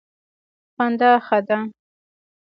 [0.75, 1.57] خندا ښه ده.